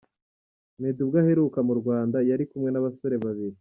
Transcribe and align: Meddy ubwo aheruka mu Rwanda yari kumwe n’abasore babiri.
Meddy 0.79 0.99
ubwo 1.03 1.17
aheruka 1.23 1.59
mu 1.67 1.73
Rwanda 1.79 2.17
yari 2.29 2.43
kumwe 2.49 2.69
n’abasore 2.71 3.15
babiri. 3.25 3.57